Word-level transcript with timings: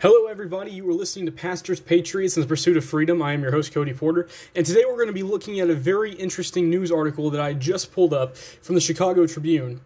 Hello, 0.00 0.28
everybody. 0.28 0.70
You 0.70 0.88
are 0.88 0.94
listening 0.94 1.26
to 1.26 1.32
Pastors, 1.32 1.80
Patriots, 1.80 2.36
and 2.36 2.44
the 2.44 2.48
Pursuit 2.48 2.76
of 2.76 2.84
Freedom. 2.84 3.20
I 3.20 3.32
am 3.32 3.42
your 3.42 3.50
host, 3.50 3.74
Cody 3.74 3.92
Porter, 3.92 4.28
and 4.54 4.64
today 4.64 4.84
we're 4.86 4.94
going 4.94 5.08
to 5.08 5.12
be 5.12 5.24
looking 5.24 5.58
at 5.58 5.70
a 5.70 5.74
very 5.74 6.12
interesting 6.12 6.70
news 6.70 6.92
article 6.92 7.30
that 7.30 7.40
I 7.40 7.52
just 7.52 7.90
pulled 7.90 8.14
up 8.14 8.36
from 8.36 8.76
the 8.76 8.80
Chicago 8.80 9.26
Tribune. 9.26 9.80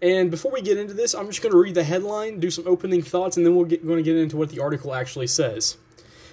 And 0.00 0.30
before 0.30 0.52
we 0.52 0.62
get 0.62 0.78
into 0.78 0.94
this, 0.94 1.16
I'm 1.16 1.26
just 1.26 1.42
going 1.42 1.50
to 1.50 1.58
read 1.58 1.74
the 1.74 1.82
headline, 1.82 2.38
do 2.38 2.48
some 2.48 2.64
opening 2.68 3.02
thoughts, 3.02 3.36
and 3.36 3.44
then 3.44 3.56
we're 3.56 3.64
going 3.64 3.96
to 3.96 4.04
get 4.04 4.16
into 4.16 4.36
what 4.36 4.50
the 4.50 4.60
article 4.60 4.94
actually 4.94 5.26
says. 5.26 5.78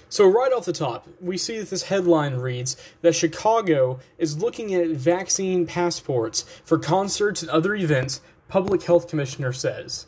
So, 0.10 0.28
right 0.28 0.54
off 0.54 0.66
the 0.66 0.72
top, 0.72 1.08
we 1.20 1.36
see 1.36 1.58
that 1.58 1.72
this 1.72 1.86
headline 1.86 2.36
reads 2.36 2.78
that 3.02 3.16
Chicago 3.16 4.00
is 4.20 4.38
looking 4.38 4.76
at 4.76 4.90
vaccine 4.90 5.66
passports 5.66 6.46
for 6.64 6.78
concerts 6.78 7.42
and 7.42 7.50
other 7.50 7.74
events, 7.74 8.22
public 8.48 8.84
health 8.84 9.08
commissioner 9.08 9.54
says. 9.54 10.06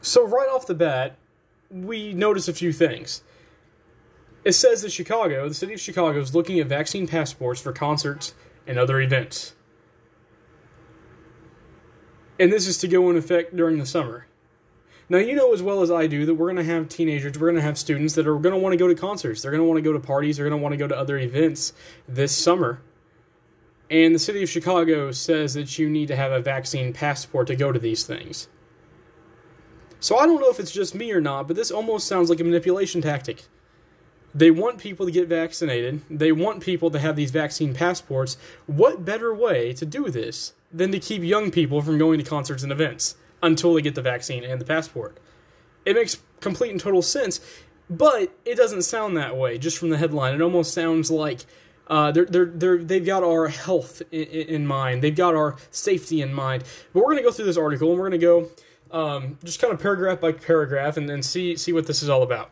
So, 0.00 0.26
right 0.26 0.48
off 0.48 0.66
the 0.66 0.74
bat, 0.74 1.18
we 1.70 2.12
notice 2.12 2.48
a 2.48 2.52
few 2.52 2.72
things. 2.72 3.22
It 4.44 4.52
says 4.52 4.82
that 4.82 4.92
Chicago, 4.92 5.48
the 5.48 5.54
city 5.54 5.74
of 5.74 5.80
Chicago, 5.80 6.20
is 6.20 6.34
looking 6.34 6.60
at 6.60 6.68
vaccine 6.68 7.06
passports 7.06 7.60
for 7.60 7.72
concerts 7.72 8.34
and 8.66 8.78
other 8.78 9.00
events. 9.00 9.54
And 12.38 12.52
this 12.52 12.68
is 12.68 12.78
to 12.78 12.88
go 12.88 13.10
in 13.10 13.16
effect 13.16 13.56
during 13.56 13.78
the 13.78 13.86
summer. 13.86 14.26
Now, 15.08 15.18
you 15.18 15.34
know 15.34 15.52
as 15.52 15.62
well 15.62 15.82
as 15.82 15.90
I 15.90 16.06
do 16.06 16.26
that 16.26 16.34
we're 16.34 16.52
going 16.52 16.64
to 16.64 16.72
have 16.72 16.88
teenagers, 16.88 17.38
we're 17.38 17.46
going 17.46 17.56
to 17.56 17.62
have 17.62 17.78
students 17.78 18.14
that 18.14 18.26
are 18.26 18.38
going 18.38 18.54
to 18.54 18.58
want 18.58 18.72
to 18.72 18.76
go 18.76 18.88
to 18.88 18.94
concerts. 18.94 19.42
They're 19.42 19.52
going 19.52 19.62
to 19.62 19.66
want 19.66 19.78
to 19.78 19.82
go 19.82 19.92
to 19.92 20.00
parties. 20.00 20.36
They're 20.36 20.48
going 20.48 20.58
to 20.58 20.62
want 20.62 20.72
to 20.72 20.76
go 20.76 20.88
to 20.88 20.96
other 20.96 21.16
events 21.18 21.72
this 22.08 22.36
summer. 22.36 22.82
And 23.88 24.14
the 24.14 24.18
city 24.18 24.42
of 24.42 24.48
Chicago 24.48 25.12
says 25.12 25.54
that 25.54 25.78
you 25.78 25.88
need 25.88 26.08
to 26.08 26.16
have 26.16 26.32
a 26.32 26.40
vaccine 26.40 26.92
passport 26.92 27.46
to 27.46 27.56
go 27.56 27.70
to 27.70 27.78
these 27.78 28.04
things. 28.04 28.48
So 30.06 30.16
I 30.16 30.24
don't 30.24 30.40
know 30.40 30.50
if 30.50 30.60
it's 30.60 30.70
just 30.70 30.94
me 30.94 31.10
or 31.10 31.20
not, 31.20 31.48
but 31.48 31.56
this 31.56 31.72
almost 31.72 32.06
sounds 32.06 32.30
like 32.30 32.38
a 32.38 32.44
manipulation 32.44 33.02
tactic. 33.02 33.42
They 34.32 34.52
want 34.52 34.78
people 34.78 35.04
to 35.04 35.10
get 35.10 35.26
vaccinated. 35.26 36.00
They 36.08 36.30
want 36.30 36.62
people 36.62 36.92
to 36.92 37.00
have 37.00 37.16
these 37.16 37.32
vaccine 37.32 37.74
passports. 37.74 38.36
What 38.66 39.04
better 39.04 39.34
way 39.34 39.72
to 39.72 39.84
do 39.84 40.08
this 40.08 40.52
than 40.72 40.92
to 40.92 41.00
keep 41.00 41.24
young 41.24 41.50
people 41.50 41.82
from 41.82 41.98
going 41.98 42.18
to 42.18 42.24
concerts 42.24 42.62
and 42.62 42.70
events 42.70 43.16
until 43.42 43.74
they 43.74 43.82
get 43.82 43.96
the 43.96 44.00
vaccine 44.00 44.44
and 44.44 44.60
the 44.60 44.64
passport? 44.64 45.18
It 45.84 45.96
makes 45.96 46.18
complete 46.38 46.70
and 46.70 46.78
total 46.78 47.02
sense, 47.02 47.40
but 47.90 48.32
it 48.44 48.54
doesn't 48.54 48.82
sound 48.82 49.16
that 49.16 49.36
way 49.36 49.58
just 49.58 49.76
from 49.76 49.88
the 49.88 49.98
headline. 49.98 50.34
It 50.34 50.40
almost 50.40 50.72
sounds 50.72 51.10
like 51.10 51.40
uh, 51.88 52.12
they're, 52.12 52.26
they're, 52.26 52.46
they're, 52.46 52.78
they've 52.78 53.04
got 53.04 53.24
our 53.24 53.48
health 53.48 54.02
in, 54.12 54.22
in 54.22 54.66
mind, 54.68 55.02
they've 55.02 55.16
got 55.16 55.34
our 55.34 55.56
safety 55.72 56.22
in 56.22 56.32
mind. 56.32 56.62
But 56.92 57.00
we're 57.00 57.10
going 57.10 57.24
to 57.24 57.24
go 57.24 57.32
through 57.32 57.46
this 57.46 57.56
article 57.56 57.90
and 57.90 57.98
we're 57.98 58.08
going 58.08 58.20
to 58.20 58.24
go 58.24 58.50
um, 58.96 59.38
just 59.44 59.60
kind 59.60 59.72
of 59.72 59.80
paragraph 59.80 60.20
by 60.20 60.32
paragraph 60.32 60.96
and, 60.96 61.24
see 61.24 61.54
see 61.56 61.72
what 61.72 61.86
this 61.86 62.02
is 62.02 62.08
all 62.08 62.22
about. 62.22 62.50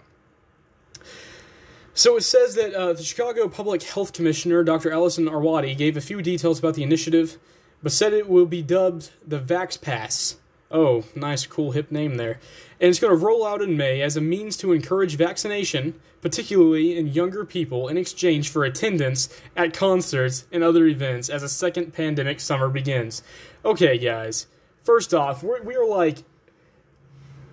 So 1.95 2.17
it 2.17 2.23
says 2.23 2.55
that 2.57 2.75
uh, 2.75 2.93
the 2.93 3.03
Chicago 3.03 3.49
Public 3.49 3.83
Health 3.83 4.13
Commissioner, 4.13 4.63
Dr. 4.63 4.91
Allison 4.91 5.27
Arwady, 5.27 5.77
gave 5.77 5.97
a 5.97 6.01
few 6.01 6.21
details 6.21 6.59
about 6.59 6.75
the 6.75 6.83
initiative, 6.83 7.39
but 7.83 7.93
said 7.93 8.13
it 8.13 8.29
will 8.29 8.47
be 8.47 8.63
dubbed 8.63 9.11
the 9.27 9.39
Vax 9.39 9.81
Pass. 9.81 10.37
Oh, 10.71 11.05
nice, 11.15 11.47
cool, 11.47 11.71
hip 11.71 11.93
name 11.93 12.17
there. 12.17 12.41
And 12.81 12.91
it's 12.91 12.99
going 12.99 13.17
to 13.17 13.25
roll 13.25 13.47
out 13.47 13.63
in 13.63 13.77
May 13.77 14.03
as 14.03 14.17
a 14.17 14.21
means 14.21 14.57
to 14.57 14.73
encourage 14.73 15.17
vaccination, 15.17 15.95
particularly 16.21 16.99
in 16.99 17.07
younger 17.07 17.45
people, 17.45 17.87
in 17.87 17.97
exchange 17.97 18.51
for 18.51 18.65
attendance 18.65 19.29
at 19.57 19.73
concerts 19.73 20.47
and 20.51 20.65
other 20.65 20.87
events 20.87 21.29
as 21.29 21.45
a 21.45 21.49
second 21.49 21.95
pandemic 21.95 22.41
summer 22.41 22.69
begins. 22.69 23.23
Okay, 23.65 23.97
guys, 23.99 24.49
first 24.83 25.15
off, 25.15 25.45
we're, 25.45 25.63
we 25.63 25.77
are 25.77 25.87
like, 25.87 26.25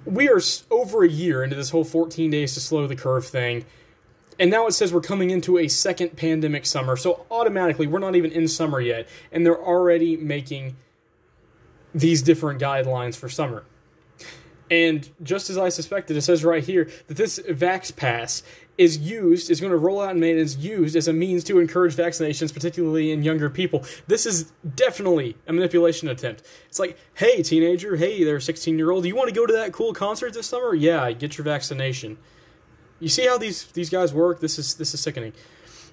we 0.06 0.30
are 0.30 0.42
over 0.70 1.04
a 1.04 1.10
year 1.10 1.44
into 1.44 1.56
this 1.56 1.70
whole 1.70 1.84
14 1.84 2.32
days 2.32 2.54
to 2.56 2.60
slow 2.60 2.88
the 2.88 2.96
curve 2.96 3.26
thing. 3.26 3.66
And 4.40 4.50
now 4.50 4.66
it 4.66 4.72
says 4.72 4.92
we're 4.92 5.02
coming 5.02 5.30
into 5.30 5.58
a 5.58 5.68
second 5.68 6.18
pandemic 6.18 6.66
summer. 6.66 6.96
So 6.98 7.26
automatically, 7.30 7.86
we're 7.86 8.00
not 8.00 8.16
even 8.16 8.32
in 8.32 8.48
summer 8.48 8.82
yet. 8.82 9.08
And 9.32 9.46
they're 9.46 9.62
already 9.62 10.18
making 10.18 10.78
these 11.94 12.22
different 12.22 12.60
guidelines 12.60 13.16
for 13.16 13.30
summer. 13.30 13.66
And 14.72 15.10
just 15.22 15.50
as 15.50 15.58
I 15.58 15.68
suspected, 15.68 16.16
it 16.16 16.22
says 16.22 16.46
right 16.46 16.64
here 16.64 16.90
that 17.08 17.18
this 17.18 17.40
Vax 17.40 17.94
Pass 17.94 18.42
is 18.78 18.98
used, 18.98 19.52
is 19.52 19.60
going 19.60 19.72
to 19.72 19.78
roll 19.78 20.00
out 20.00 20.12
and 20.12 20.20
made 20.22 20.38
is 20.38 20.56
used 20.56 20.96
as 20.96 21.10
a 21.10 21.14
means 21.14 21.44
to 21.44 21.60
encourage 21.60 21.94
vaccinations, 21.94 22.54
particularly 22.54 23.12
in 23.12 23.22
younger 23.22 23.50
people. 23.50 23.84
This 24.08 24.26
is 24.26 24.54
definitely 24.76 25.36
a 25.46 25.52
manipulation 25.52 26.08
attempt. 26.08 26.44
It's 26.70 26.80
like, 26.80 26.98
hey, 27.16 27.44
teenager, 27.44 27.98
hey, 27.98 28.24
they're 28.24 28.40
16 28.40 28.78
year 28.78 28.92
old, 28.92 29.04
do 29.04 29.10
you 29.10 29.16
want 29.16 29.28
to 29.28 29.36
go 29.36 29.46
to 29.46 29.52
that 29.54 29.74
cool 29.74 29.94
concert 29.94 30.34
this 30.34 30.48
summer? 30.48 30.74
Yeah, 30.74 31.12
get 31.12 31.38
your 31.38 31.44
vaccination. 31.44 32.18
You 33.02 33.10
see 33.10 33.28
how 33.28 33.38
these 33.38 33.66
these 33.74 33.90
guys 33.90 34.14
work? 34.14 34.40
This 34.40 34.58
is 34.58 34.76
this 34.76 34.94
is 34.94 35.02
sickening. 35.02 35.34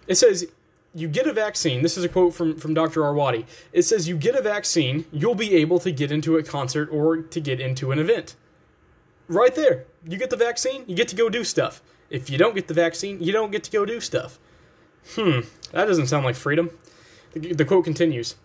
It 0.07 0.17
says 0.17 0.47
you 0.95 1.09
get 1.09 1.27
a 1.27 1.33
vaccine. 1.33 1.83
This 1.83 1.97
is 1.99 2.05
a 2.05 2.09
quote 2.09 2.35
from, 2.35 2.57
from 2.57 2.75
Dr. 2.75 3.01
Arwady. 3.01 3.45
It 3.73 3.83
says 3.83 4.09
you 4.09 4.17
get 4.17 4.35
a 4.35 4.43
vaccine, 4.43 5.05
you'll 5.11 5.35
be 5.35 5.55
able 5.57 5.79
to 5.81 5.91
get 5.91 6.13
into 6.13 6.37
a 6.37 6.43
concert 6.43 6.89
or 6.93 7.17
to 7.17 7.41
get 7.41 7.61
into 7.61 7.91
an 7.93 7.99
event. 7.99 8.37
Right 9.29 9.55
there. 9.55 9.85
You 10.07 10.17
get 10.17 10.31
the 10.31 10.37
vaccine, 10.37 10.85
you 10.87 10.97
get 10.97 11.09
to 11.09 11.17
go 11.17 11.29
do 11.29 11.45
stuff. 11.45 11.83
If 12.11 12.31
you 12.31 12.39
don't 12.39 12.55
get 12.55 12.69
the 12.69 12.75
vaccine, 12.75 13.23
you 13.23 13.33
don't 13.33 13.53
get 13.53 13.65
to 13.65 13.71
go 13.71 13.85
do 13.85 14.01
stuff. 14.01 14.39
Hmm, 15.15 15.41
that 15.73 15.85
doesn't 15.85 16.07
sound 16.07 16.25
like 16.25 16.35
freedom. 16.35 16.71
The, 17.35 17.53
the 17.53 17.65
quote 17.65 17.85
continues 17.85 18.37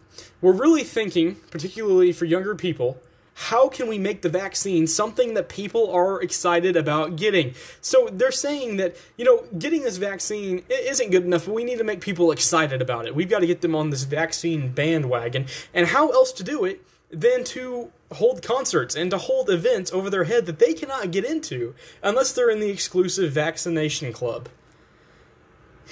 We're 0.42 0.52
really 0.52 0.84
thinking, 0.84 1.36
particularly 1.52 2.12
for 2.12 2.26
younger 2.26 2.56
people, 2.56 2.98
how 3.36 3.68
can 3.68 3.88
we 3.88 3.98
make 3.98 4.22
the 4.22 4.30
vaccine 4.30 4.86
something 4.86 5.34
that 5.34 5.50
people 5.50 5.92
are 5.92 6.22
excited 6.22 6.76
about 6.76 7.16
getting? 7.16 7.56
So 7.82 8.10
they're 8.12 8.32
saying 8.32 8.78
that, 8.78 8.96
you 9.18 9.26
know, 9.26 9.46
getting 9.58 9.84
this 9.84 9.98
vaccine 9.98 10.64
isn't 10.70 11.10
good 11.10 11.24
enough, 11.24 11.46
but 11.46 11.56
we 11.56 11.64
need 11.64 11.80
to 11.80 11.84
make 11.84 12.02
people 12.02 12.32
excited 12.32 12.82
about 12.82 13.08
it. 13.08 13.16
We've 13.16 13.30
got 13.30 13.40
to 13.40 13.48
get 13.48 13.62
them 13.62 13.76
on 13.76 13.90
this 13.90 14.04
vaccine 14.04 14.72
bandwagon. 14.72 15.48
And 15.74 15.88
how 15.88 16.10
else 16.10 16.32
to 16.34 16.44
do 16.44 16.64
it 16.66 16.86
than 17.10 17.44
to 17.46 17.92
hold 18.14 18.42
concerts 18.42 18.96
and 18.96 19.12
to 19.12 19.18
hold 19.18 19.50
events 19.50 19.92
over 19.92 20.10
their 20.10 20.24
head 20.26 20.46
that 20.46 20.60
they 20.60 20.74
cannot 20.74 21.12
get 21.12 21.26
into 21.26 21.76
unless 22.02 22.32
they're 22.32 22.50
in 22.50 22.60
the 22.60 22.70
exclusive 22.70 23.32
vaccination 23.32 24.14
club? 24.14 24.50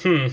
Hmm. 0.01 0.27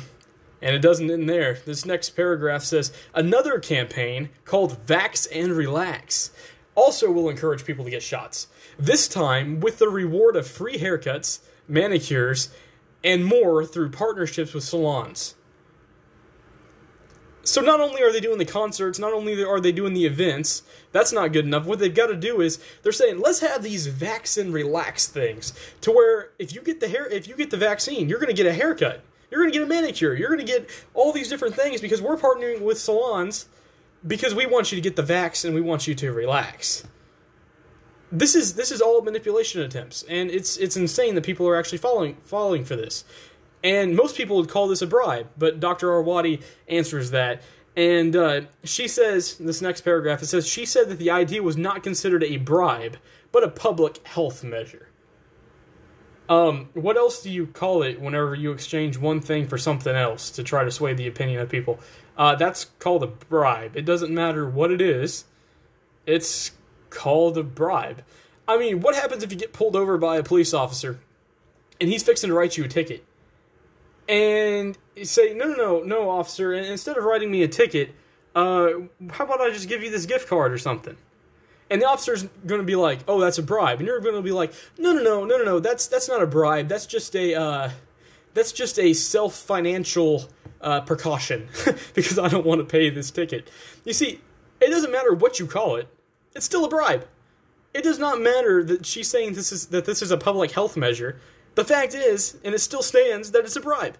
And 0.61 0.75
it 0.75 0.81
doesn't 0.83 1.11
end 1.11 1.29
there. 1.29 1.59
This 1.65 1.85
next 1.85 2.11
paragraph 2.11 2.63
says 2.63 2.93
another 3.15 3.59
campaign 3.59 4.31
called 4.45 4.87
Vax 4.87 5.27
and 5.33 5.53
Relax 5.53 6.31
also 6.75 7.11
will 7.11 7.29
encourage 7.29 7.65
people 7.65 7.85
to 7.85 7.91
get 7.91 8.03
shots. 8.03 8.47
This 8.79 9.09
time 9.09 9.61
with 9.61 9.79
the 9.79 9.89
reward 9.89 10.37
of 10.37 10.47
free 10.47 10.79
haircuts, 10.79 11.41
manicures, 11.67 12.51
and 13.03 13.25
more 13.25 13.65
through 13.65 13.91
partnerships 13.91 14.55
with 14.55 14.65
salons. 14.65 15.35
So 17.49 17.63
not 17.63 17.81
only 17.81 18.03
are 18.03 18.13
they 18.13 18.21
doing 18.21 18.37
the 18.37 18.45
concerts, 18.45 18.99
not 18.99 19.15
only 19.15 19.43
are 19.43 19.59
they 19.59 19.73
doing 19.73 19.95
the 19.95 20.05
events, 20.05 20.63
that's 20.93 21.13
not 21.13 21.33
good 21.33 21.47
enough. 21.47 21.65
What 21.65 21.79
they've 21.79 21.95
got 21.95 22.09
to 22.09 22.17
do 22.17 22.43
is 22.43 22.59
they're 22.83 22.93
saying, 22.93 23.21
let's 23.21 23.41
have 23.41 23.63
these 23.63 23.87
vaccine 23.87 24.53
relax 24.53 25.09
things 25.09 25.55
to 25.81 25.91
where 25.91 26.31
if 26.39 26.55
you 26.55 26.61
get 26.61 26.81
the 26.81 26.89
hair 26.89 27.07
if 27.07 27.27
you 27.27 27.35
get 27.37 27.51
the 27.51 27.57
vaccine, 27.57 28.07
you're 28.07 28.19
going 28.19 28.35
to 28.35 28.35
get 28.35 28.47
a 28.47 28.53
haircut. 28.53 29.03
You're 29.31 29.41
going 29.41 29.51
to 29.51 29.59
get 29.59 29.65
a 29.65 29.69
manicure. 29.69 30.13
You're 30.13 30.29
going 30.29 30.45
to 30.45 30.53
get 30.53 30.69
all 30.93 31.11
these 31.11 31.31
different 31.31 31.55
things 31.55 31.81
because 31.81 32.03
we're 32.03 32.19
partnering 32.19 32.61
with 32.61 32.79
salons 32.79 33.47
because 34.07 34.35
we 34.35 34.45
want 34.45 34.71
you 34.71 34.77
to 34.77 34.83
get 34.83 34.97
the 34.97 35.03
vax 35.03 35.47
and 35.47 35.55
we 35.55 35.63
want 35.63 35.87
you 35.87 35.95
to 35.95 36.13
relax. 36.13 36.87
This 38.13 38.35
is 38.35 38.55
this 38.55 38.71
is 38.71 38.83
all 38.83 39.01
manipulation 39.01 39.63
attempts, 39.63 40.03
and 40.03 40.31
it's 40.31 40.59
it's 40.59 40.77
insane 40.77 41.15
that 41.15 41.25
people 41.25 41.49
are 41.49 41.57
actually 41.57 41.79
following 41.79 42.17
falling 42.25 42.65
for 42.65 42.77
this. 42.77 43.05
And 43.63 43.97
most 43.97 44.17
people 44.17 44.37
would 44.37 44.49
call 44.49 44.69
this 44.69 44.83
a 44.83 44.87
bribe, 44.87 45.29
but 45.37 45.61
Dr. 45.61 45.89
Arwady 45.89 46.43
answers 46.69 47.11
that. 47.11 47.43
And 47.77 48.15
uh, 48.17 48.41
she 48.65 48.89
says, 48.89 49.37
this 49.37 49.63
next 49.63 49.83
paragraph, 49.83 50.23
it 50.23 50.27
says, 50.27 50.47
she 50.47 50.65
said 50.65 50.89
that 50.89 50.99
the 50.99 51.11
idea 51.11 51.43
was 51.43 51.57
not 51.57 51.83
considered 51.83 52.25
a 52.25 52.37
bribe, 52.37 52.97
but 53.31 53.45
a 53.45 53.49
public 53.49 54.05
health 54.07 54.43
measure. 54.43 54.89
Um, 56.29 56.69
what 56.75 56.97
else 56.97 57.23
do 57.23 57.31
you 57.31 57.47
call 57.47 57.83
it 57.83 58.01
whenever 58.01 58.35
you 58.35 58.53
exchange 58.53 58.99
one 58.99 59.21
thing 59.21 59.47
for 59.47 59.57
something 59.57 59.95
else 59.95 60.31
to 60.33 60.43
try 60.43 60.65
to 60.65 60.71
sway 60.71 60.93
the 60.93 61.07
opinion 61.07 61.41
of 61.41 61.49
people? 61.49 61.81
Uh, 62.17 62.35
that's 62.35 62.67
called 62.81 63.03
a 63.03 63.07
bribe. 63.07 63.77
It 63.77 63.85
doesn't 63.85 64.13
matter 64.13 64.49
what 64.49 64.71
it 64.71 64.81
is, 64.81 65.25
it's 66.05 66.53
called 66.91 67.39
a 67.39 67.43
bribe. 67.43 68.03
I 68.47 68.59
mean, 68.59 68.81
what 68.81 68.95
happens 68.95 69.23
if 69.23 69.31
you 69.31 69.39
get 69.39 69.53
pulled 69.53 69.77
over 69.77 69.99
by 69.99 70.17
a 70.17 70.23
police 70.23 70.53
officer 70.53 70.99
and 71.81 71.91
he's 71.91 72.03
fixing 72.03 72.29
to 72.29 72.35
write 72.35 72.57
you 72.57 72.65
a 72.65 72.69
ticket? 72.69 73.05
And 74.09 74.79
say, 75.03 75.35
no, 75.35 75.45
no, 75.45 75.55
no, 75.55 75.81
no, 75.83 76.11
officer, 76.11 76.55
instead 76.55 76.97
of 76.97 77.05
writing 77.05 77.31
me 77.31 77.43
a 77.43 77.49
ticket, 77.49 77.95
uh, 78.35 78.71
how 79.11 79.25
about 79.25 79.41
I 79.41 79.51
just 79.51 79.69
give 79.69 79.83
you 79.83 79.91
this 79.91 80.07
gift 80.07 80.29
card 80.29 80.53
or 80.53 80.59
something? 80.59 80.97
And 81.71 81.83
the 81.83 81.87
officer's 81.87 82.23
going 82.47 82.61
to 82.61 82.67
be 82.67 82.77
like, 82.77 83.01
"Oh, 83.07 83.21
that's 83.21 83.39
a 83.39 83.43
bribe," 83.43 83.79
and 83.79 83.87
you're 83.87 84.01
going 84.01 84.15
to 84.15 84.23
be 84.23 84.33
like, 84.33 84.53
"No, 84.79 84.93
no, 84.93 85.03
no, 85.03 85.25
no, 85.25 85.37
no, 85.39 85.45
no. 85.45 85.61
That's 85.61 85.87
that's 85.87 86.09
not 86.09 86.23
a 86.23 86.27
bribe. 86.27 86.69
That's 86.69 86.87
just 86.87 87.15
a 87.15 87.35
uh, 87.35 87.71
that's 88.33 88.53
just 88.53 88.79
a 88.79 88.95
self 88.95 89.35
financial 89.35 90.29
uh, 90.61 90.81
precaution 90.83 91.49
because 91.95 92.19
I 92.19 92.29
don't 92.29 92.47
want 92.47 92.61
to 92.61 92.65
pay 92.65 92.89
this 92.89 93.11
ticket." 93.11 93.51
You 93.85 93.93
see, 93.93 94.21
it 94.61 94.71
doesn't 94.71 94.91
matter 94.91 95.13
what 95.13 95.39
you 95.39 95.47
call 95.47 95.77
it; 95.77 95.89
it's 96.35 96.47
still 96.47 96.65
a 96.65 96.69
bribe. 96.69 97.07
It 97.75 97.85
does 97.85 97.99
not 97.99 98.19
matter 98.19 98.65
that 98.65 98.87
she's 98.87 99.09
saying 99.09 99.35
this 99.35 99.53
is 99.53 99.67
that 99.67 99.85
this 99.85 100.01
is 100.01 100.11
a 100.11 100.17
public 100.17 100.53
health 100.53 100.77
measure. 100.77 101.21
The 101.59 101.65
fact 101.65 101.93
is, 101.93 102.37
and 102.45 102.55
it 102.55 102.61
still 102.61 102.83
stands, 102.83 103.33
that 103.33 103.45
it's 103.45 103.57
a 103.57 103.61
bribe. 103.61 103.99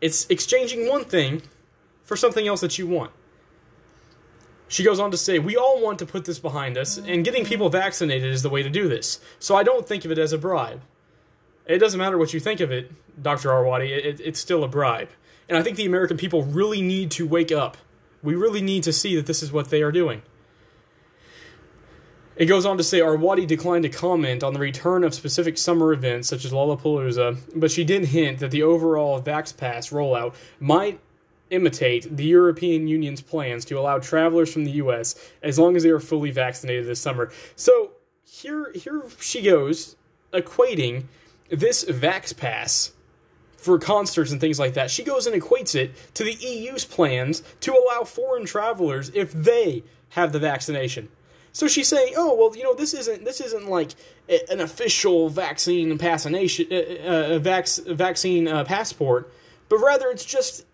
It's 0.00 0.24
exchanging 0.30 0.88
one 0.88 1.04
thing 1.04 1.42
for 2.04 2.16
something 2.16 2.46
else 2.46 2.60
that 2.60 2.78
you 2.78 2.86
want. 2.86 3.10
She 4.68 4.84
goes 4.84 5.00
on 5.00 5.10
to 5.10 5.16
say, 5.16 5.40
We 5.40 5.56
all 5.56 5.82
want 5.82 5.98
to 5.98 6.06
put 6.06 6.26
this 6.26 6.38
behind 6.38 6.78
us, 6.78 6.96
and 6.96 7.24
getting 7.24 7.44
people 7.44 7.70
vaccinated 7.70 8.32
is 8.32 8.44
the 8.44 8.50
way 8.50 8.62
to 8.62 8.70
do 8.70 8.88
this. 8.88 9.18
So 9.40 9.56
I 9.56 9.64
don't 9.64 9.84
think 9.84 10.04
of 10.04 10.12
it 10.12 10.18
as 10.18 10.32
a 10.32 10.38
bribe. 10.38 10.80
It 11.66 11.78
doesn't 11.78 11.98
matter 11.98 12.18
what 12.18 12.32
you 12.32 12.38
think 12.38 12.60
of 12.60 12.70
it, 12.70 12.92
Dr. 13.20 13.48
Arwady, 13.48 13.88
it, 13.88 14.20
it's 14.20 14.38
still 14.38 14.62
a 14.62 14.68
bribe. 14.68 15.08
And 15.48 15.58
I 15.58 15.62
think 15.62 15.76
the 15.76 15.86
American 15.86 16.16
people 16.16 16.44
really 16.44 16.82
need 16.82 17.10
to 17.10 17.26
wake 17.26 17.50
up. 17.50 17.76
We 18.22 18.36
really 18.36 18.62
need 18.62 18.84
to 18.84 18.92
see 18.92 19.16
that 19.16 19.26
this 19.26 19.42
is 19.42 19.50
what 19.50 19.70
they 19.70 19.82
are 19.82 19.90
doing. 19.90 20.22
It 22.36 22.46
goes 22.46 22.66
on 22.66 22.76
to 22.76 22.84
say 22.84 23.00
Arwady 23.00 23.46
declined 23.46 23.84
to 23.84 23.88
comment 23.88 24.42
on 24.42 24.52
the 24.52 24.60
return 24.60 25.04
of 25.04 25.14
specific 25.14 25.56
summer 25.56 25.92
events 25.94 26.28
such 26.28 26.44
as 26.44 26.52
Lollapalooza, 26.52 27.38
but 27.54 27.70
she 27.70 27.82
did 27.82 28.06
hint 28.06 28.40
that 28.40 28.50
the 28.50 28.62
overall 28.62 29.22
VaxPass 29.22 29.90
rollout 29.90 30.34
might 30.60 31.00
imitate 31.48 32.14
the 32.14 32.26
European 32.26 32.88
Union's 32.88 33.22
plans 33.22 33.64
to 33.64 33.78
allow 33.78 33.98
travelers 33.98 34.52
from 34.52 34.64
the 34.64 34.72
US 34.72 35.14
as 35.42 35.58
long 35.58 35.76
as 35.76 35.82
they 35.82 35.88
are 35.88 36.00
fully 36.00 36.30
vaccinated 36.30 36.86
this 36.86 37.00
summer. 37.00 37.32
So 37.54 37.92
here 38.24 38.70
here 38.74 39.02
she 39.18 39.40
goes 39.40 39.96
equating 40.32 41.04
this 41.48 41.86
VaxPass 41.86 42.90
for 43.56 43.78
concerts 43.78 44.30
and 44.30 44.40
things 44.40 44.58
like 44.58 44.74
that. 44.74 44.90
She 44.90 45.04
goes 45.04 45.26
and 45.26 45.40
equates 45.40 45.74
it 45.74 45.94
to 46.14 46.24
the 46.24 46.34
EU's 46.34 46.84
plans 46.84 47.42
to 47.60 47.72
allow 47.72 48.04
foreign 48.04 48.44
travelers 48.44 49.10
if 49.14 49.32
they 49.32 49.84
have 50.10 50.32
the 50.32 50.38
vaccination. 50.38 51.08
So 51.56 51.68
she's 51.68 51.88
saying, 51.88 52.12
"Oh, 52.18 52.34
well, 52.34 52.54
you 52.54 52.62
know, 52.62 52.74
this 52.74 52.92
isn't 52.92 53.24
this 53.24 53.40
isn't 53.40 53.66
like 53.66 53.92
an 54.50 54.60
official 54.60 55.30
vaccine 55.30 55.96
passination, 55.96 56.66
uh, 56.70 56.76
uh, 56.76 57.38
vac- 57.38 57.86
vaccine 57.86 58.46
uh, 58.46 58.62
passport, 58.64 59.32
but 59.70 59.78
rather 59.78 60.10
it's 60.10 60.26
just 60.26 60.66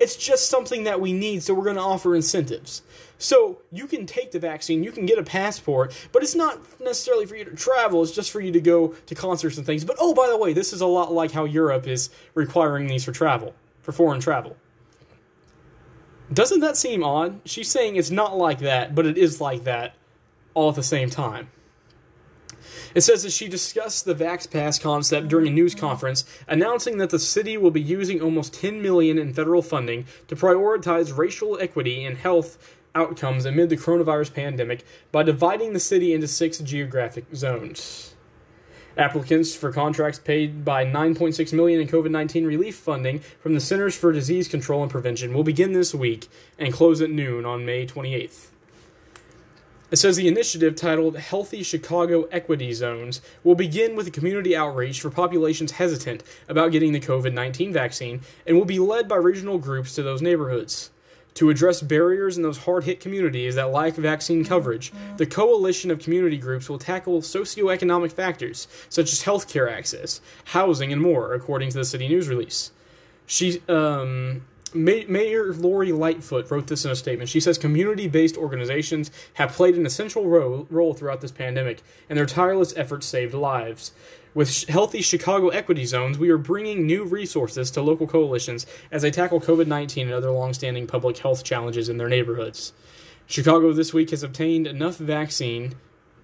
it's 0.00 0.16
just 0.16 0.50
something 0.50 0.82
that 0.82 1.00
we 1.00 1.12
need, 1.12 1.44
so 1.44 1.54
we're 1.54 1.62
going 1.62 1.76
to 1.76 1.82
offer 1.82 2.16
incentives. 2.16 2.82
So 3.16 3.60
you 3.70 3.86
can 3.86 4.04
take 4.04 4.32
the 4.32 4.40
vaccine, 4.40 4.82
you 4.82 4.90
can 4.90 5.06
get 5.06 5.18
a 5.18 5.22
passport, 5.22 5.94
but 6.10 6.24
it's 6.24 6.34
not 6.34 6.58
necessarily 6.80 7.24
for 7.24 7.36
you 7.36 7.44
to 7.44 7.54
travel, 7.54 8.02
it's 8.02 8.10
just 8.10 8.32
for 8.32 8.40
you 8.40 8.50
to 8.50 8.60
go 8.60 8.96
to 9.06 9.14
concerts 9.14 9.56
and 9.56 9.64
things. 9.64 9.84
But 9.84 9.98
oh, 10.00 10.14
by 10.14 10.26
the 10.26 10.36
way, 10.36 10.52
this 10.52 10.72
is 10.72 10.80
a 10.80 10.86
lot 10.86 11.12
like 11.12 11.30
how 11.30 11.44
Europe 11.44 11.86
is 11.86 12.10
requiring 12.34 12.88
these 12.88 13.04
for 13.04 13.12
travel, 13.12 13.54
for 13.82 13.92
foreign 13.92 14.20
travel. 14.20 14.56
Doesn't 16.32 16.60
that 16.60 16.76
seem 16.76 17.02
odd? 17.02 17.40
She's 17.44 17.70
saying 17.70 17.96
it's 17.96 18.10
not 18.10 18.36
like 18.36 18.60
that, 18.60 18.94
but 18.94 19.06
it 19.06 19.18
is 19.18 19.40
like 19.40 19.64
that 19.64 19.94
all 20.54 20.68
at 20.70 20.76
the 20.76 20.82
same 20.82 21.10
time. 21.10 21.48
It 22.94 23.00
says 23.00 23.22
that 23.22 23.32
she 23.32 23.48
discussed 23.48 24.04
the 24.04 24.14
Vax 24.14 24.50
Pass 24.50 24.78
concept 24.78 25.28
during 25.28 25.48
a 25.48 25.50
news 25.50 25.74
conference, 25.74 26.24
announcing 26.46 26.98
that 26.98 27.10
the 27.10 27.18
city 27.18 27.56
will 27.56 27.70
be 27.70 27.80
using 27.80 28.20
almost 28.20 28.54
10 28.54 28.82
million 28.82 29.18
in 29.18 29.32
federal 29.32 29.62
funding 29.62 30.06
to 30.28 30.36
prioritize 30.36 31.16
racial 31.16 31.58
equity 31.58 32.04
and 32.04 32.18
health 32.18 32.76
outcomes 32.94 33.46
amid 33.46 33.70
the 33.70 33.76
coronavirus 33.76 34.34
pandemic 34.34 34.84
by 35.10 35.22
dividing 35.22 35.72
the 35.72 35.80
city 35.80 36.12
into 36.12 36.28
six 36.28 36.58
geographic 36.58 37.24
zones. 37.34 38.14
Applicants 38.96 39.54
for 39.54 39.72
contracts 39.72 40.18
paid 40.18 40.64
by 40.64 40.84
9.6 40.84 41.52
million 41.54 41.80
in 41.80 41.88
COVID-19 41.88 42.46
relief 42.46 42.76
funding 42.76 43.20
from 43.40 43.54
the 43.54 43.60
Centers 43.60 43.96
for 43.96 44.12
Disease 44.12 44.48
Control 44.48 44.82
and 44.82 44.90
Prevention 44.90 45.32
will 45.32 45.44
begin 45.44 45.72
this 45.72 45.94
week 45.94 46.28
and 46.58 46.74
close 46.74 47.00
at 47.00 47.10
noon 47.10 47.46
on 47.46 47.64
May 47.64 47.86
28th. 47.86 48.48
It 49.90 49.96
says 49.96 50.16
the 50.16 50.28
initiative 50.28 50.74
titled 50.74 51.16
Healthy 51.16 51.62
Chicago 51.62 52.22
Equity 52.32 52.72
Zones 52.72 53.20
will 53.44 53.54
begin 53.54 53.94
with 53.94 54.06
a 54.06 54.10
community 54.10 54.56
outreach 54.56 55.00
for 55.00 55.10
populations 55.10 55.72
hesitant 55.72 56.22
about 56.48 56.72
getting 56.72 56.92
the 56.92 57.00
COVID 57.00 57.32
19 57.32 57.72
vaccine 57.72 58.20
and 58.46 58.56
will 58.56 58.64
be 58.64 58.78
led 58.78 59.08
by 59.08 59.16
regional 59.16 59.58
groups 59.58 59.94
to 59.94 60.02
those 60.02 60.22
neighborhoods. 60.22 60.90
To 61.34 61.48
address 61.48 61.80
barriers 61.80 62.36
in 62.36 62.42
those 62.42 62.58
hard 62.58 62.84
hit 62.84 63.00
communities 63.00 63.54
that 63.54 63.70
lack 63.70 63.94
vaccine 63.94 64.44
coverage, 64.44 64.92
the 65.16 65.26
coalition 65.26 65.90
of 65.90 65.98
community 65.98 66.36
groups 66.36 66.68
will 66.68 66.78
tackle 66.78 67.22
socioeconomic 67.22 68.12
factors 68.12 68.68
such 68.88 69.12
as 69.12 69.22
healthcare 69.22 69.70
access, 69.70 70.20
housing, 70.46 70.92
and 70.92 71.00
more, 71.00 71.32
according 71.32 71.70
to 71.70 71.78
the 71.78 71.84
city 71.84 72.06
news 72.06 72.28
release. 72.28 72.70
She, 73.26 73.62
um, 73.68 74.42
Mayor 74.74 75.52
Lori 75.54 75.92
Lightfoot 75.92 76.50
wrote 76.50 76.66
this 76.66 76.84
in 76.84 76.90
a 76.90 76.96
statement. 76.96 77.30
She 77.30 77.40
says 77.40 77.56
community 77.56 78.08
based 78.08 78.36
organizations 78.36 79.10
have 79.34 79.52
played 79.52 79.76
an 79.76 79.86
essential 79.86 80.26
role, 80.26 80.66
role 80.70 80.92
throughout 80.92 81.20
this 81.20 81.32
pandemic, 81.32 81.82
and 82.10 82.18
their 82.18 82.26
tireless 82.26 82.74
efforts 82.76 83.06
saved 83.06 83.34
lives. 83.34 83.92
With 84.34 84.66
healthy 84.68 85.02
Chicago 85.02 85.48
equity 85.48 85.84
zones, 85.84 86.18
we 86.18 86.30
are 86.30 86.38
bringing 86.38 86.86
new 86.86 87.04
resources 87.04 87.70
to 87.72 87.82
local 87.82 88.06
coalitions 88.06 88.66
as 88.90 89.02
they 89.02 89.10
tackle 89.10 89.40
COVID 89.40 89.66
19 89.66 90.06
and 90.06 90.14
other 90.14 90.30
longstanding 90.30 90.86
public 90.86 91.18
health 91.18 91.44
challenges 91.44 91.90
in 91.90 91.98
their 91.98 92.08
neighborhoods. 92.08 92.72
Chicago 93.26 93.72
this 93.72 93.92
week 93.92 94.10
has 94.10 94.22
obtained 94.22 94.66
enough 94.66 94.96
vaccine 94.96 95.74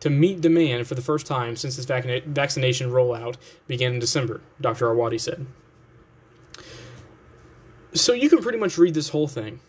to 0.01 0.09
meet 0.09 0.41
demand 0.41 0.87
for 0.87 0.95
the 0.95 1.03
first 1.03 1.27
time 1.27 1.55
since 1.55 1.77
this 1.77 1.85
vac- 1.85 2.25
vaccination 2.25 2.91
rollout 2.91 3.37
began 3.67 3.95
in 3.95 3.99
December, 3.99 4.41
Dr. 4.61 4.87
Arwady 4.87 5.21
said. 5.21 5.47
So 7.93 8.13
you 8.15 8.31
can 8.31 8.43
pretty 8.43 8.59
much 8.59 8.79
read 8.79 8.95
this 8.95 9.11
whole 9.11 9.29
thing, 9.29 9.61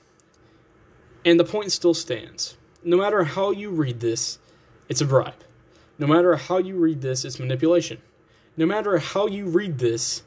and 1.26 1.40
the 1.40 1.46
point 1.46 1.72
still 1.72 1.94
stands. 1.94 2.58
No 2.84 2.96
matter 2.96 3.24
how 3.24 3.52
you 3.52 3.70
read 3.70 4.00
this, 4.00 4.40
it's 4.88 5.02
a 5.02 5.06
bribe. 5.06 5.44
No 5.98 6.08
matter 6.08 6.36
how 6.38 6.58
you 6.58 6.78
read 6.78 7.02
this, 7.02 7.26
it's 7.26 7.40
manipulation. 7.40 8.02
No 8.60 8.68
matter 8.68 9.00
how 9.00 9.26
you 9.26 9.46
read 9.46 9.80
this, 9.80 10.22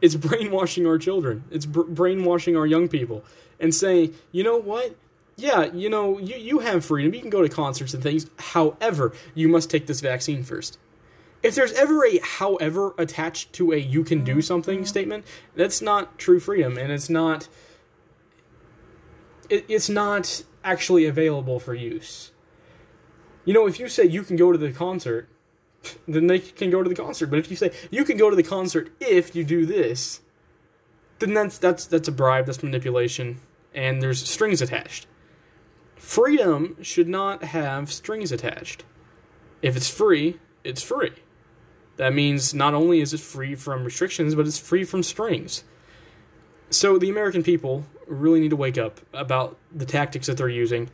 it's 0.00 0.14
brainwashing 0.26 0.86
our 0.86 0.98
children. 0.98 1.44
It's 1.50 1.66
br- 1.66 1.82
brainwashing 1.82 2.56
our 2.56 2.66
young 2.66 2.88
people 2.88 3.24
and 3.60 3.74
saying, 3.74 4.14
you 4.32 4.42
know 4.42 4.56
what? 4.56 4.96
Yeah, 5.36 5.64
you 5.72 5.90
know, 5.90 6.18
you, 6.18 6.36
you 6.36 6.58
have 6.60 6.84
freedom. 6.84 7.14
You 7.14 7.20
can 7.20 7.30
go 7.30 7.42
to 7.42 7.48
concerts 7.48 7.94
and 7.94 8.02
things. 8.02 8.28
However, 8.38 9.12
you 9.34 9.48
must 9.48 9.70
take 9.70 9.86
this 9.86 10.00
vaccine 10.00 10.42
first 10.42 10.78
if 11.46 11.54
there's 11.54 11.72
ever 11.72 12.04
a 12.04 12.18
however 12.18 12.94
attached 12.98 13.52
to 13.52 13.72
a 13.72 13.76
you 13.76 14.02
can 14.02 14.24
do 14.24 14.42
something 14.42 14.78
mm-hmm. 14.78 14.86
statement, 14.86 15.24
that's 15.54 15.80
not 15.80 16.18
true 16.18 16.40
freedom 16.40 16.76
and 16.76 16.90
it's 16.90 17.08
not 17.08 17.48
it, 19.48 19.64
it's 19.68 19.88
not 19.88 20.42
actually 20.64 21.06
available 21.06 21.60
for 21.60 21.74
use. 21.74 22.32
You 23.44 23.54
know, 23.54 23.66
if 23.68 23.78
you 23.78 23.88
say 23.88 24.04
you 24.04 24.24
can 24.24 24.34
go 24.34 24.50
to 24.50 24.58
the 24.58 24.72
concert, 24.72 25.28
then 26.06 26.26
they 26.26 26.38
can 26.38 26.70
go 26.70 26.82
to 26.82 26.88
the 26.88 26.94
concert. 26.94 27.26
But 27.26 27.38
if 27.38 27.50
you 27.50 27.56
say 27.56 27.72
you 27.90 28.04
can 28.04 28.16
go 28.16 28.30
to 28.30 28.36
the 28.36 28.42
concert 28.42 28.90
if 29.00 29.34
you 29.34 29.44
do 29.44 29.66
this, 29.66 30.20
then 31.18 31.34
that's 31.34 31.58
that's 31.58 31.86
that's 31.86 32.08
a 32.08 32.12
bribe, 32.12 32.46
that's 32.46 32.62
manipulation, 32.62 33.40
and 33.74 34.02
there's 34.02 34.26
strings 34.28 34.62
attached. 34.62 35.06
Freedom 35.96 36.76
should 36.82 37.08
not 37.08 37.42
have 37.44 37.90
strings 37.90 38.30
attached. 38.30 38.84
If 39.62 39.76
it's 39.76 39.88
free, 39.88 40.38
it's 40.62 40.82
free. 40.82 41.12
That 41.96 42.12
means 42.12 42.52
not 42.52 42.74
only 42.74 43.00
is 43.00 43.14
it 43.14 43.20
free 43.20 43.54
from 43.54 43.84
restrictions, 43.84 44.34
but 44.34 44.46
it's 44.46 44.58
free 44.58 44.84
from 44.84 45.02
strings. 45.02 45.64
So 46.68 46.98
the 46.98 47.08
American 47.08 47.42
people 47.42 47.86
really 48.06 48.40
need 48.40 48.50
to 48.50 48.56
wake 48.56 48.76
up 48.76 49.00
about 49.14 49.56
the 49.72 49.86
tactics 49.86 50.26
that 50.26 50.36
they're 50.36 50.48
using 50.48 50.90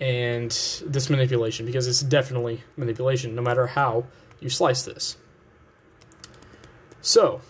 and 0.00 0.50
this 0.86 1.08
manipulation 1.08 1.66
because 1.66 1.86
it's 1.86 2.02
definitely 2.02 2.62
manipulation, 2.76 3.34
no 3.34 3.42
matter 3.42 3.66
how 3.66 4.04
you 4.40 4.48
slice 4.48 4.82
this. 4.82 5.16
So, 7.00 7.40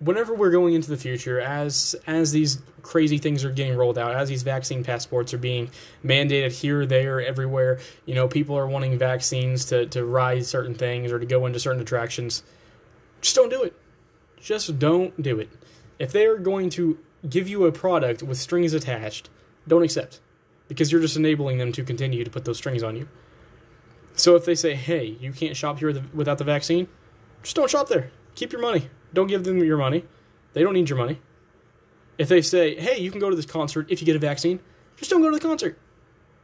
whenever 0.00 0.34
we're 0.34 0.50
going 0.50 0.74
into 0.74 0.90
the 0.90 0.96
future, 0.96 1.40
as 1.40 1.94
as 2.06 2.32
these 2.32 2.60
crazy 2.82 3.18
things 3.18 3.44
are 3.44 3.52
getting 3.52 3.76
rolled 3.76 3.98
out, 3.98 4.14
as 4.14 4.28
these 4.28 4.42
vaccine 4.42 4.84
passports 4.84 5.34
are 5.34 5.38
being 5.38 5.70
mandated 6.04 6.52
here, 6.52 6.86
there, 6.86 7.20
everywhere, 7.20 7.78
you 8.06 8.14
know, 8.14 8.28
people 8.28 8.56
are 8.56 8.66
wanting 8.66 8.96
vaccines 8.98 9.64
to, 9.66 9.86
to 9.86 10.04
ride 10.04 10.44
certain 10.46 10.74
things 10.74 11.12
or 11.12 11.18
to 11.18 11.26
go 11.26 11.46
into 11.46 11.58
certain 11.58 11.80
attractions. 11.80 12.42
Just 13.20 13.36
don't 13.36 13.50
do 13.50 13.62
it. 13.62 13.74
Just 14.40 14.78
don't 14.78 15.20
do 15.20 15.38
it. 15.40 15.48
If 15.98 16.12
they're 16.12 16.38
going 16.38 16.70
to 16.70 16.98
give 17.28 17.48
you 17.48 17.66
a 17.66 17.72
product 17.72 18.22
with 18.22 18.38
strings 18.38 18.72
attached, 18.72 19.28
don't 19.66 19.82
accept. 19.82 20.20
Because 20.68 20.92
you're 20.92 21.00
just 21.00 21.16
enabling 21.16 21.58
them 21.58 21.72
to 21.72 21.82
continue 21.82 22.22
to 22.24 22.30
put 22.30 22.44
those 22.44 22.58
strings 22.58 22.82
on 22.82 22.94
you. 22.94 23.08
So 24.14 24.36
if 24.36 24.44
they 24.44 24.54
say, 24.54 24.74
hey, 24.74 25.16
you 25.20 25.32
can't 25.32 25.56
shop 25.56 25.78
here 25.78 26.02
without 26.12 26.38
the 26.38 26.44
vaccine, 26.44 26.88
just 27.42 27.56
don't 27.56 27.70
shop 27.70 27.88
there. 27.88 28.10
Keep 28.34 28.52
your 28.52 28.60
money. 28.60 28.90
Don't 29.14 29.28
give 29.28 29.44
them 29.44 29.58
your 29.58 29.78
money. 29.78 30.04
They 30.52 30.62
don't 30.62 30.74
need 30.74 30.88
your 30.88 30.98
money. 30.98 31.20
If 32.18 32.28
they 32.28 32.42
say, 32.42 32.78
hey, 32.78 32.98
you 32.98 33.10
can 33.10 33.20
go 33.20 33.30
to 33.30 33.36
this 33.36 33.46
concert 33.46 33.86
if 33.90 34.00
you 34.00 34.06
get 34.06 34.16
a 34.16 34.18
vaccine, 34.18 34.60
just 34.96 35.10
don't 35.10 35.22
go 35.22 35.30
to 35.30 35.36
the 35.36 35.42
concert. 35.42 35.78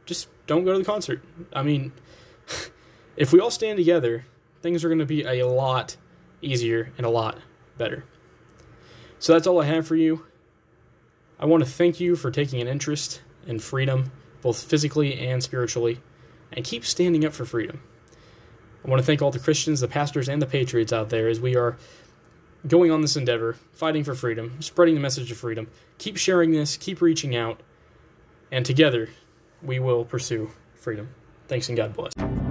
Just 0.05 0.29
don't 0.47 0.63
go 0.63 0.71
to 0.71 0.79
the 0.79 0.85
concert. 0.85 1.21
I 1.51 1.63
mean, 1.63 1.91
if 3.17 3.33
we 3.33 3.39
all 3.39 3.51
stand 3.51 3.77
together, 3.77 4.25
things 4.61 4.83
are 4.83 4.89
going 4.89 4.99
to 4.99 5.05
be 5.05 5.23
a 5.23 5.45
lot 5.45 5.97
easier 6.41 6.93
and 6.97 7.05
a 7.05 7.09
lot 7.09 7.39
better. 7.77 8.05
So 9.19 9.33
that's 9.33 9.47
all 9.47 9.61
I 9.61 9.65
have 9.65 9.85
for 9.85 9.95
you. 9.95 10.25
I 11.39 11.45
want 11.45 11.63
to 11.63 11.69
thank 11.69 11.99
you 11.99 12.15
for 12.15 12.31
taking 12.31 12.61
an 12.61 12.67
interest 12.67 13.21
and 13.47 13.61
freedom, 13.61 14.11
both 14.41 14.63
physically 14.63 15.19
and 15.19 15.43
spiritually, 15.43 15.99
and 16.51 16.65
keep 16.65 16.85
standing 16.85 17.25
up 17.25 17.33
for 17.33 17.45
freedom. 17.45 17.81
I 18.83 18.89
want 18.89 18.99
to 19.01 19.05
thank 19.05 19.21
all 19.21 19.31
the 19.31 19.39
Christians, 19.39 19.79
the 19.79 19.87
pastors, 19.87 20.29
and 20.29 20.41
the 20.41 20.45
patriots 20.45 20.93
out 20.93 21.09
there 21.09 21.27
as 21.27 21.39
we 21.39 21.55
are 21.55 21.77
going 22.67 22.91
on 22.91 23.01
this 23.01 23.15
endeavor, 23.15 23.53
fighting 23.73 24.03
for 24.03 24.15
freedom, 24.15 24.61
spreading 24.61 24.95
the 24.95 25.01
message 25.01 25.31
of 25.31 25.37
freedom. 25.37 25.67
Keep 25.97 26.17
sharing 26.17 26.51
this, 26.51 26.77
keep 26.77 27.01
reaching 27.01 27.35
out, 27.35 27.61
and 28.51 28.65
together 28.65 29.09
we 29.61 29.79
will 29.79 30.05
pursue 30.05 30.51
freedom. 30.75 31.09
Thanks 31.47 31.67
and 31.67 31.77
God 31.77 31.95
bless. 31.95 32.44